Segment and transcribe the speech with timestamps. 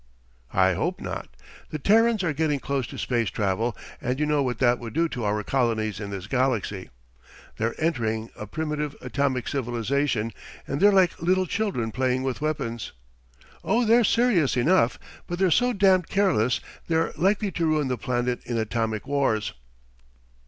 [0.55, 1.27] "I hope not.
[1.69, 5.07] The Terrans are getting close to space travel, and you know what that would do
[5.09, 6.89] to our colonies in this galaxy.
[7.57, 10.33] They're entering a primitive Atomic civilization
[10.67, 12.93] and they're like little children playing with weapons.
[13.63, 18.43] Oh, they're serious enough, but they're so damned careless they're likely to ruin the planet
[18.43, 19.53] in atomic wars..."